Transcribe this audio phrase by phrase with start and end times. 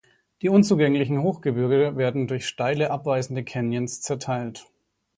[0.41, 4.65] Die unzugänglichen Hochgebirge werden durch steile abweisende Canyons zerteilt.